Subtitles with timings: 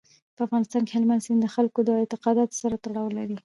[0.35, 3.37] په افغانستان کې هلمند سیند د خلکو له اعتقاداتو سره تړاو لري.